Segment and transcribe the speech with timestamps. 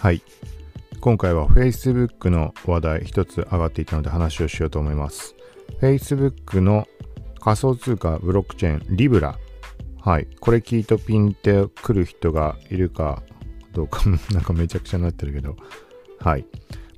[0.00, 0.22] はい。
[1.00, 5.34] 今回は Facebook の話題一つ上がっていたので話をしようと思います。
[5.80, 6.86] Facebook の
[7.40, 9.38] 仮想通貨ブロックチェーンリブラ。
[9.98, 10.28] はい。
[10.38, 13.22] これ聞いとピンってくる人がいるか
[13.72, 15.56] どうか、 なんかめちゃくちゃになってるけど。
[16.20, 16.44] はい。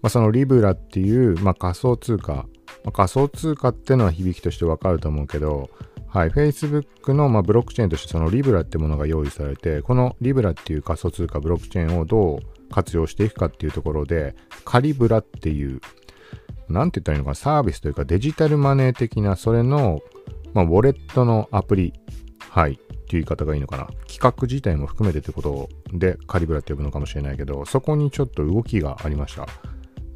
[0.03, 2.35] まあ、そのリブラっていう、まあ、仮想通貨。
[2.35, 2.47] ま
[2.87, 5.71] あ、仮想通貨ってのは響きとしてわかると思うけど、
[6.09, 15.81] はい、Facebook の、まあ、ブロックチェーンとしてそのリブラってものが用意されて、このリブラっていう仮想通貨ブロックチェーンをどう活用していくかっていうところで、カリブラっていう、
[16.69, 20.01] なんて言ったらいいのかな、サービスというかデジタルマネー的な、それの、
[20.55, 21.93] まあ、ウォレットのアプリ、
[22.51, 23.89] はい、っていう言い方がいいのかな。
[24.07, 29.47] 企画自体も含めてってことでカリブラって呼ぶのかもしれないけど、そこにちょっと動きがありました。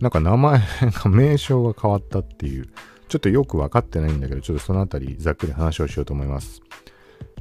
[0.00, 2.66] なんか名前が、名称が変わったっていう、
[3.08, 6.60] ちょっとよく分かってないんだけど、ちょっとそのあたりざっくり話をしようと思います。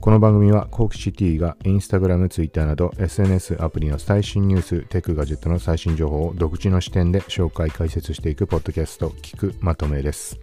[0.01, 10.39] この番組は、コークシティが Instagram、Twitter など SNS アプリの最新ニュース、テクガジェットの最新情報を独自の視点で紹介、解説していくポッドキャスト、聞くまとめです。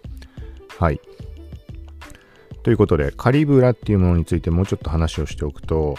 [0.77, 1.01] はい。
[2.63, 5.95] ということで、カリブラっていうものについてもうちょっと話をしておくと、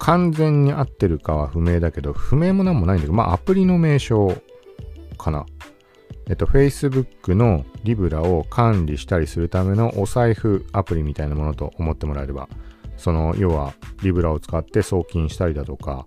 [0.00, 4.42] 完全に合ってるかは不明だけど、不明もなんもないんだけど、まあアプリの名称
[5.16, 5.46] かな。
[6.28, 12.48] えっと、Facebook のリブラを管理したりするためのお財布アプリみたいなものと思ってもらえれば、
[12.96, 16.06] その、要は、リブラを使って送金したりだとか、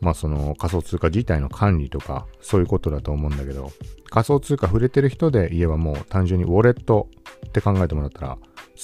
[0.00, 3.70] まあその仮想通貨自体の管理とか、そういうことだと思うんだけど、
[4.08, 7.08] 仮想通貨触れてる人で言えばもう単純にウォレット
[7.46, 8.38] って考えてもらったら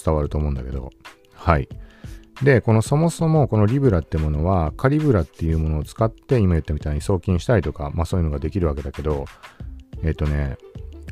[0.05, 0.91] 伝わると思うんだけど、
[1.33, 1.69] はい。
[2.43, 9.25] で、このそもそもこのリブラってものは、カリブラっていうものを使って今言ったみたいに送金したりとか、まあそういうのができるわけだけど、
[10.03, 10.57] えっ、とね、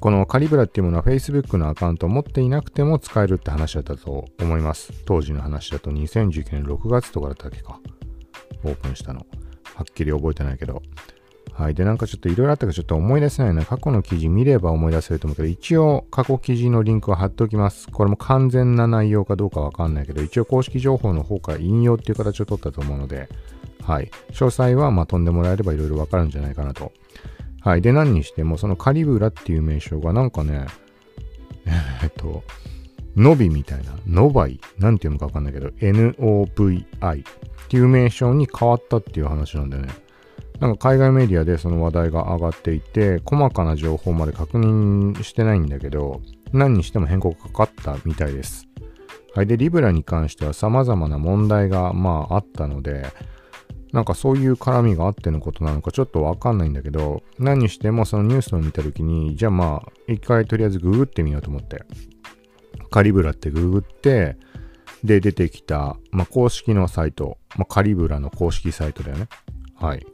[0.01, 4.93] このカリブラっていうものは Facebook のアカウントを持っていなくても使えるって話だったと思います。
[5.07, 7.81] 当時の話だと2019年6月とかだったっけか。
[8.65, 9.21] オープンしたの。
[9.75, 10.83] はっきり覚えてないけど。
[11.53, 11.75] はい。
[11.75, 13.65] で、なんかちょっといろいろあったからちょっと思い出せないな。
[13.65, 17.89] 過去の記事見れば思い出せると思うけど、一応過去記事のリンクは貼っておきます。
[17.91, 23.29] これも完全な内容かどうかわかんないけど、一応公式情報の方から引用っていう形を取ったと思うので、
[23.83, 24.11] はい。
[24.33, 26.93] 詳細はまあ飛んでもらえればいろいろわかるんじゃないかなと
[27.65, 27.81] はい。
[27.81, 30.67] で、何にしても、そのカリブラっていう名称がなんかね、
[32.05, 32.45] えっと、
[33.17, 39.93] ノビみたいな、ノバイ、なんて読むかわかんないけど、NOVI っていう名称に変わったっていう話なんだよね。
[40.61, 46.21] なんか海外メディアでその話題が上がっていて、細かな情報まで確認してないんだけど、
[46.53, 48.69] 何にしても変更がかかったみたいです。
[49.35, 49.47] はい。
[49.47, 53.07] で、リブラに関しては様々な問題がまああったので、
[53.95, 61.85] なんかそういう絡みがあってのことなのかちょっとわかんないんだけど、何にしてもそのニュースを見たときに、じゃあまあ、一回とりあえずググってみようと思って。
[62.91, 64.37] カリブラってググって、
[65.05, 69.29] で、出てきた、まあ、公式のサイト、まあ、カリブラの公式サイトだよね。
[69.77, 70.05] はい。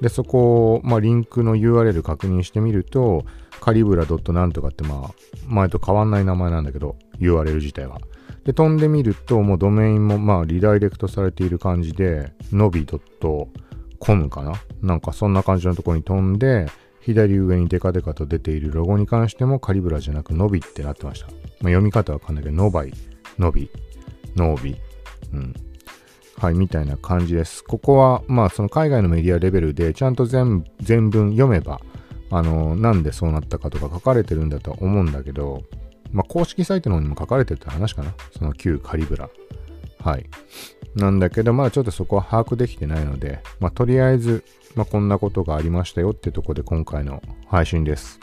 [0.00, 3.24] で、そこを、まあ、リンクの URL 確認してみると、
[3.60, 5.14] カリブラなんとかって、まあ、
[5.46, 8.00] 前と変わんない名前なんだけど、URL 自体は。
[8.48, 14.54] で、飛んでみると、もうドメインもまあリダイレクトされている感じで、nobi.com かな？
[14.80, 16.66] なんかそんな感じのところに飛んで、
[17.02, 21.26] 左上にデカデカと出ているロゴに関してもカリブラじゃなくノビってなってました。
[21.26, 22.94] まあ、読み方わかんないけど、ノバイ、
[23.38, 23.70] ノビ、
[24.34, 24.76] ノービ。
[25.34, 25.54] うん。
[26.38, 27.62] はい、みたいな感じです。
[27.62, 31.82] ここは、まあその海外のメディアレベルでちゃんと全全文読めば、
[32.30, 35.64] あの、なんでそうなったかとか書かれてるんだと思うんだけど、
[36.12, 38.14] まあ、公式サイトの方にも書かれてるって話かな。
[38.36, 39.28] その旧カリブラ。
[40.00, 40.26] はい。
[40.94, 48.18] なんだけど、まあちょっとそこは把握できてないので、まあとりあえず、まあこんなことがありましたよってとこで今回の配信です。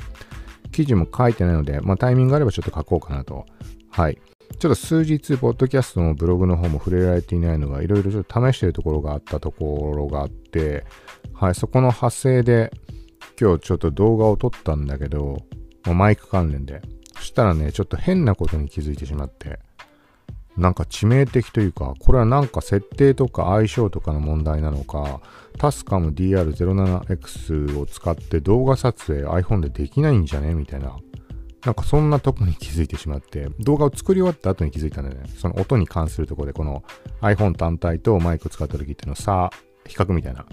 [0.72, 3.46] 記事も書いてないので、まあタイミングがあればちょっと書こうかなと。
[3.90, 4.20] はい。
[4.60, 10.86] ちょっと数日、ポッドキャストのブログの方も触れられていないのが、いろいろちょっと試してるところがあったところがあって、
[11.34, 12.72] はい、そこの派生で、
[13.40, 15.38] 今日ちょっと動画を撮ったんだけど、
[15.86, 16.82] マイク関連で。
[17.26, 19.60] したらね、ちょっと変なことに気づいてしまって、
[20.58, 25.20] なんか致命的というか、これはなんか設定とか相性とかの問題なのか、
[25.58, 30.96] タスカム DR07X を使って動画撮影 iPhone でできないんじゃねみたいな。
[31.66, 35.30] なんかそんなとこに気づいてしまって、動画を作り終わった後に気づいたんだよね。
[35.36, 36.84] その音に関するとこで、この
[37.22, 39.50] iPhone 単体とマイクを使った時っていうのさ、
[39.88, 40.46] 比較みたいな。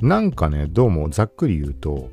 [0.00, 2.10] なんかね、どうもざっくり言うと、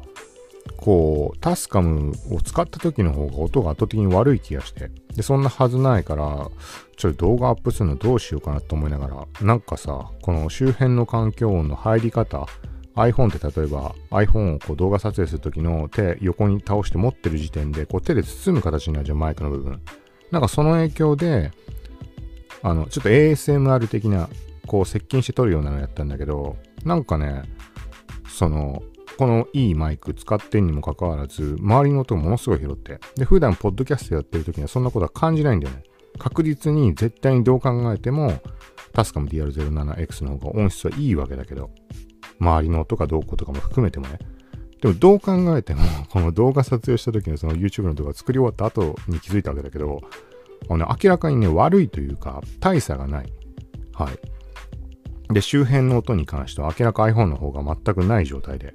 [0.78, 4.92] こう、タスカムを使った時の方が音が圧倒的に悪い気がして。
[5.16, 6.50] で、そんなはずないから、
[6.98, 12.48] ちょっと動画アップするのどうしようかなと思いながら、なんかさ、この周辺の環境音の入り方、
[12.96, 19.82] iPhone って例えば iPhone をこう動画撮影する時の手横に倒して持ってる時点でこう手で包む形になるじゃんマイクの部分
[20.32, 21.52] なんかその影響で
[22.62, 24.30] あのちょっと ASMR 的な
[24.66, 27.44] こう接近して撮るようなのやったんだけどなんかね
[28.30, 28.82] その
[29.18, 33.00] このいいマイク使ってんにもかかわらず、周りの音がものすごい拾って。
[33.16, 35.84] で、普段ポッドキャストやってる時にはそんなことは感じないんだよね。
[36.18, 38.40] 確実に絶対にどう考えても、
[38.94, 41.72] タスカム DR07X の方が音質はいいわけだけど、
[42.40, 44.20] 周りの音がどうことかも含めてもね。
[44.82, 50.02] でもどう考えても、 この動画撮影した時のその YouTube の動画作り終わった後に気づいたわけだけど、
[50.70, 53.34] あの、明らかにね、悪いというか、大差がない。
[53.94, 55.34] はい。
[55.34, 58.74] で、周辺の音に関しては明らか iPhone の方が全くない状態で。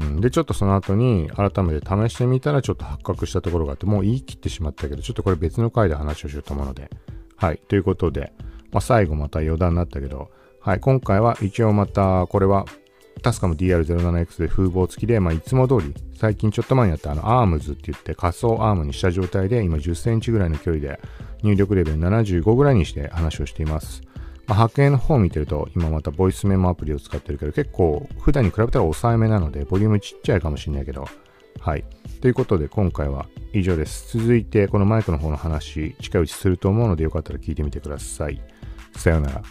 [0.00, 6.90] うん、で、ちょっとその後に改めて試してみたらちょっと発覚したところがあって、もう言い切ってしまったけど、ちょっとこれ別の回で話をしようと思うので。
[7.36, 7.60] はい。
[7.68, 8.32] ということで、
[8.72, 10.30] まあ、最後また余談になったけど、
[10.60, 10.80] はい。
[10.80, 12.64] 今回は一応また、これは
[13.22, 21.00] タスカム DR07X で風防付きで、まあ、いつも通り、最近ちょっと前にやったあの ARMS って言って仮想アームにした状態で、今10センチぐらいの距離で
[21.42, 24.02] 入力レベル75ぐらいにして話をしています。
[24.46, 31.06] まあ、白煙の方を見てると、今またボイスメモアプリを使ってるけど、結構普段に比べたら抑えめなので、ボリュームちっちゃいかもしれないけど、
[31.60, 31.84] はい。
[32.20, 34.18] ということで、今回は以上です。
[34.18, 38.40] 続いて、このマイクの方の話、近いうちすると思うので、よかったら聞いてみてください。
[38.96, 39.42] さようなら。